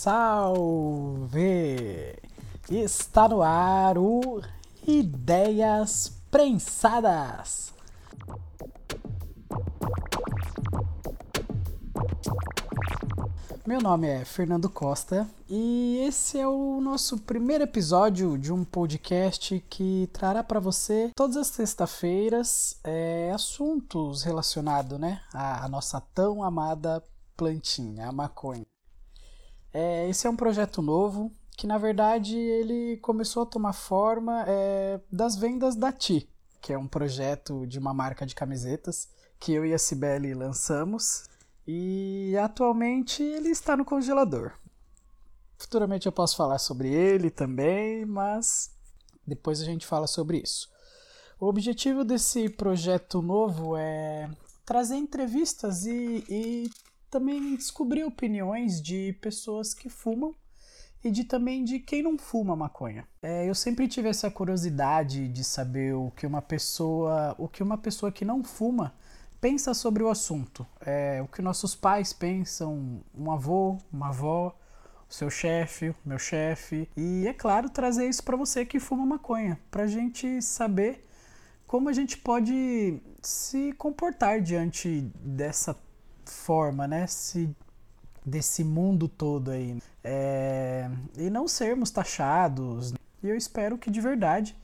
[0.00, 1.34] Salve!
[2.70, 4.40] Está no ar o
[4.86, 7.74] Ideias Prensadas!
[13.66, 19.58] Meu nome é Fernando Costa e esse é o nosso primeiro episódio de um podcast
[19.68, 27.02] que trará para você todas as sextas-feiras é, assuntos relacionados né, à nossa tão amada
[27.36, 28.64] plantinha, a maconha.
[29.72, 35.00] É, esse é um projeto novo que, na verdade, ele começou a tomar forma é,
[35.10, 36.28] das vendas da Ti,
[36.60, 41.24] que é um projeto de uma marca de camisetas que eu e a Cibele lançamos
[41.66, 44.52] e atualmente ele está no congelador.
[45.58, 48.70] Futuramente eu posso falar sobre ele também, mas
[49.26, 50.70] depois a gente fala sobre isso.
[51.38, 54.30] O objetivo desse projeto novo é
[54.64, 56.70] trazer entrevistas e, e
[57.10, 60.34] também descobrir opiniões de pessoas que fumam
[61.02, 63.06] e de também de quem não fuma maconha.
[63.22, 67.78] É, eu sempre tive essa curiosidade de saber o que uma pessoa, o que uma
[67.78, 68.94] pessoa que não fuma
[69.40, 70.66] pensa sobre o assunto.
[70.80, 74.56] É, o que nossos pais pensam, um avô, uma avó,
[75.08, 76.88] o seu chefe, meu chefe.
[76.96, 81.06] E é claro, trazer isso para você que fuma maconha, para a gente saber
[81.66, 85.76] como a gente pode se comportar diante dessa
[86.30, 87.06] forma, né?
[87.06, 87.54] Se,
[88.24, 89.78] desse mundo todo aí.
[90.04, 92.92] É, e não sermos taxados.
[93.22, 94.56] E eu espero que de verdade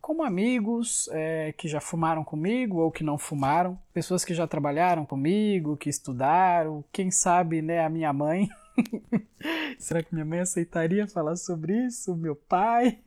[0.00, 5.06] como amigos é, que já fumaram comigo ou que não fumaram, pessoas que já trabalharam
[5.06, 8.48] comigo, que estudaram, quem sabe, né, a minha mãe.
[9.78, 12.14] Será que minha mãe aceitaria falar sobre isso?
[12.14, 12.98] Meu pai?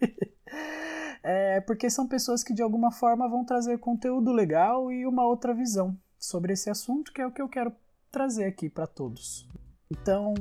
[1.23, 5.53] É, porque são pessoas que de alguma forma vão trazer conteúdo legal e uma outra
[5.53, 7.73] visão sobre esse assunto, que é o que eu quero
[8.11, 9.47] trazer aqui para todos.
[9.89, 10.33] Então,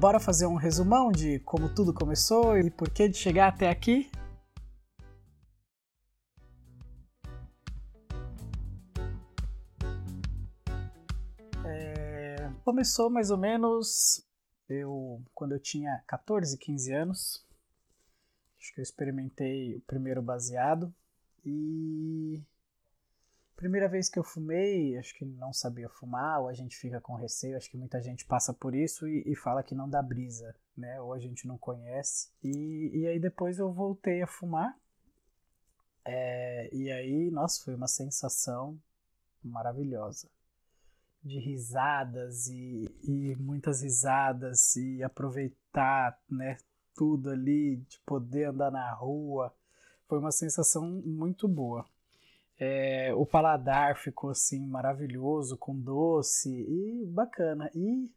[0.00, 4.10] bora fazer um resumão de como tudo começou e por que de chegar até aqui?
[11.64, 14.24] É, começou mais ou menos
[14.68, 17.47] eu quando eu tinha 14, 15 anos.
[18.58, 20.92] Acho que eu experimentei o primeiro baseado
[21.44, 22.42] e
[23.58, 27.16] primeira vez que eu fumei, acho que não sabia fumar, ou a gente fica com
[27.16, 30.54] receio, acho que muita gente passa por isso e, e fala que não dá brisa,
[30.76, 31.00] né?
[31.00, 32.30] Ou a gente não conhece.
[32.40, 34.78] E, e aí depois eu voltei a fumar.
[36.04, 38.80] É, e aí, nossa, foi uma sensação
[39.42, 40.30] maravilhosa.
[41.20, 46.58] De risadas e, e muitas risadas e aproveitar, né?
[46.98, 49.54] Tudo ali, de poder andar na rua.
[50.08, 51.86] Foi uma sensação muito boa.
[52.58, 57.70] É, o paladar ficou assim maravilhoso, com doce e bacana.
[57.72, 58.10] E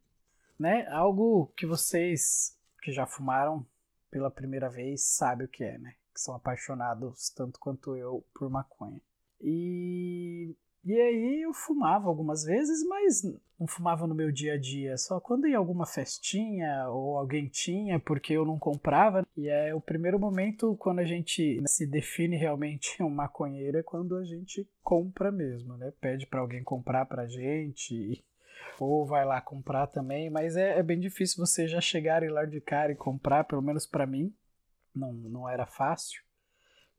[0.58, 3.64] né, algo que vocês que já fumaram
[4.10, 5.94] pela primeira vez sabem o que é, né?
[6.12, 9.00] Que são apaixonados tanto quanto eu por maconha.
[9.40, 13.22] E e aí eu fumava algumas vezes, mas
[13.60, 18.00] não fumava no meu dia a dia, só quando ia alguma festinha ou alguém tinha,
[18.00, 19.26] porque eu não comprava.
[19.38, 24.16] E é o primeiro momento quando a gente se define realmente um maconheiro é quando
[24.18, 25.94] a gente compra mesmo, né?
[26.02, 28.24] Pede para alguém comprar pra gente
[28.80, 32.46] ou vai lá comprar também, mas é, é bem difícil você já chegar e lá
[32.46, 34.34] de cara e comprar, pelo menos para mim,
[34.96, 36.24] não, não era fácil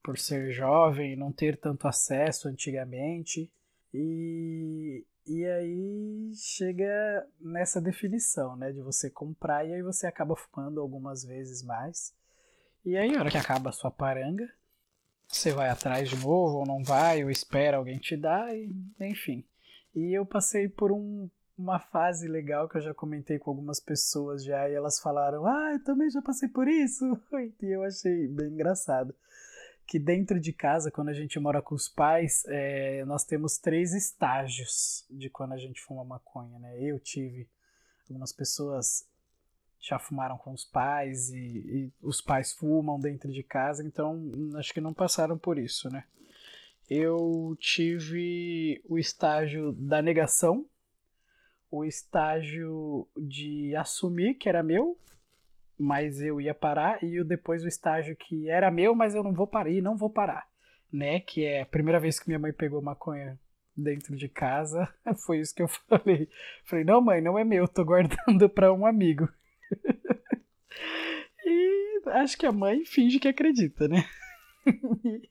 [0.02, 3.50] por ser jovem, não ter tanto acesso antigamente.
[3.94, 8.72] E, e aí chega nessa definição, né?
[8.72, 12.14] De você comprar e aí você acaba fumando algumas vezes mais.
[12.84, 14.48] E aí, na hora que acaba a sua paranga,
[15.28, 19.44] você vai atrás de novo ou não vai, ou espera alguém te dar, e, enfim.
[19.94, 24.42] E eu passei por um, uma fase legal que eu já comentei com algumas pessoas
[24.42, 27.04] já e elas falaram: "Ah, eu também já passei por isso".
[27.62, 29.14] E eu achei bem engraçado
[29.92, 33.92] que dentro de casa, quando a gente mora com os pais, é, nós temos três
[33.92, 36.80] estágios de quando a gente fuma maconha, né?
[36.80, 37.46] Eu tive,
[38.08, 39.06] algumas pessoas
[39.78, 44.72] já fumaram com os pais e, e os pais fumam dentro de casa, então acho
[44.72, 46.04] que não passaram por isso, né?
[46.88, 50.64] Eu tive o estágio da negação,
[51.70, 54.98] o estágio de assumir que era meu,
[55.82, 59.48] mas eu ia parar, e depois o estágio que era meu, mas eu não vou
[59.48, 60.46] parar, e não vou parar,
[60.92, 61.18] né?
[61.18, 63.36] Que é a primeira vez que minha mãe pegou maconha
[63.76, 64.88] dentro de casa,
[65.26, 66.28] foi isso que eu falei.
[66.64, 69.28] Falei, não mãe, não é meu, tô guardando para um amigo.
[71.44, 74.04] e acho que a mãe finge que acredita, né?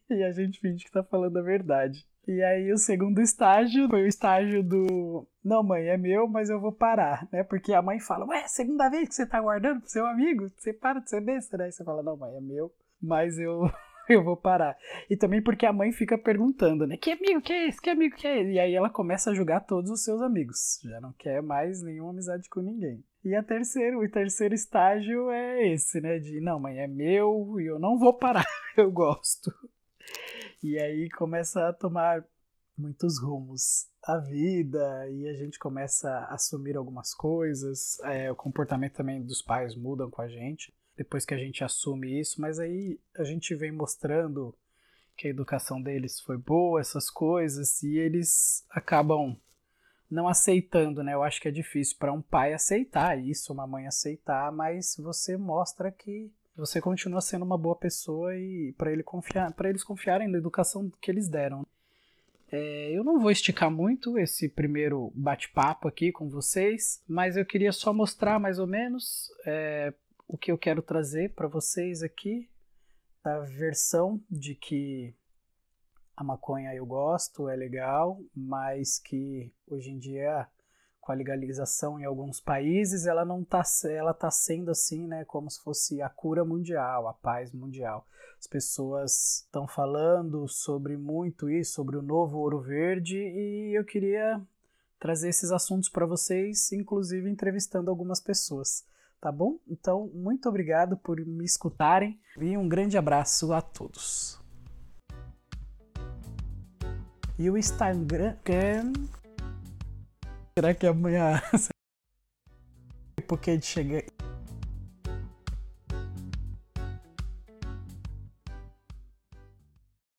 [0.09, 2.05] e a gente finge que tá falando a verdade.
[2.27, 6.59] E aí o segundo estágio foi o estágio do não, mãe, é meu, mas eu
[6.59, 7.43] vou parar, né?
[7.43, 10.71] Porque a mãe fala, ué, segunda vez que você tá guardando pro seu amigo, você
[10.71, 11.65] para de ser besta, né?
[11.65, 12.71] Aí você fala, não, mãe, é meu,
[13.01, 13.63] mas eu
[14.07, 14.77] eu vou parar.
[15.09, 16.95] E também porque a mãe fica perguntando, né?
[16.95, 17.81] Que amigo que é esse?
[17.81, 18.51] Que amigo que é esse?
[18.51, 20.79] E aí ela começa a julgar todos os seus amigos.
[20.83, 23.03] Já não quer mais nenhuma amizade com ninguém.
[23.23, 26.19] E a terceiro, o terceiro estágio é esse, né?
[26.19, 28.45] De não, mãe, é meu e eu não vou parar.
[28.77, 29.51] eu gosto.
[30.63, 32.23] E aí começa a tomar
[32.77, 37.99] muitos rumos a vida e a gente começa a assumir algumas coisas.
[38.01, 42.19] É, o comportamento também dos pais mudam com a gente depois que a gente assume
[42.19, 44.55] isso, mas aí a gente vem mostrando
[45.17, 49.35] que a educação deles foi boa, essas coisas, e eles acabam
[50.09, 51.13] não aceitando, né?
[51.13, 55.37] Eu acho que é difícil para um pai aceitar isso, uma mãe aceitar, mas você
[55.37, 60.27] mostra que você continua sendo uma boa pessoa e para ele confiar, para eles confiarem
[60.27, 61.65] na educação que eles deram.
[62.51, 67.71] É, eu não vou esticar muito esse primeiro bate-papo aqui com vocês, mas eu queria
[67.71, 69.93] só mostrar mais ou menos é,
[70.27, 72.49] o que eu quero trazer para vocês aqui.
[73.23, 75.13] A versão de que
[76.17, 80.47] a maconha eu gosto, é legal, mas que hoje em dia
[81.01, 85.49] com a legalização em alguns países, ela não está ela tá sendo assim, né, como
[85.49, 88.07] se fosse a cura mundial, a paz mundial.
[88.39, 94.41] As pessoas estão falando sobre muito isso, sobre o novo ouro verde, e eu queria
[94.99, 98.85] trazer esses assuntos para vocês, inclusive entrevistando algumas pessoas,
[99.19, 99.57] tá bom?
[99.67, 104.39] Então, muito obrigado por me escutarem e um grande abraço a todos.
[107.37, 108.37] E o Instagram
[110.61, 111.41] Será que amanhã.
[113.27, 114.03] Porque chegar.